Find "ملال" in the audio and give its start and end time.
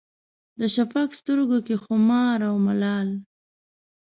2.65-3.09